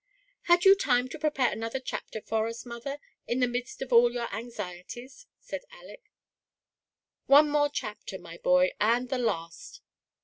[0.45, 4.07] "Had you time to prepare another chapter for us, mother, in the midst of aU
[4.07, 6.09] your anxieties?" said Aleck."
[7.27, 9.81] One more chapter, my boy, and the last."